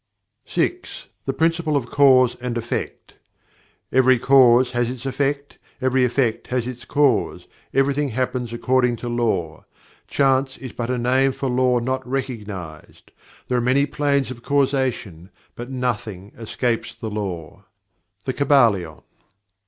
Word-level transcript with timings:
6. 0.47 1.09
The 1.25 1.33
Principle 1.33 1.77
of 1.77 1.91
Cause 1.91 2.33
and 2.37 2.57
Effect 2.57 3.13
"Every 3.91 4.17
Cause 4.17 4.71
has 4.71 4.89
its 4.89 5.05
Effect; 5.05 5.59
every 5.79 6.03
Effect 6.03 6.47
has 6.47 6.65
its 6.65 6.85
Cause; 6.85 7.45
everything 7.71 8.09
happens 8.09 8.51
according 8.51 8.95
to 8.95 9.07
Law; 9.09 9.63
Chance 10.07 10.57
is 10.57 10.71
but 10.73 10.89
a 10.89 10.97
name 10.97 11.33
for 11.33 11.49
Law 11.49 11.77
not 11.77 12.03
recognized; 12.09 13.11
there 13.47 13.59
are 13.59 13.61
many 13.61 13.85
planes 13.85 14.31
of 14.31 14.41
causation, 14.41 15.29
but 15.55 15.69
nothing 15.69 16.31
escapes 16.35 16.95
the 16.95 17.11
Law." 17.11 17.65
The 18.23 18.33
Kybalion. 18.33 19.03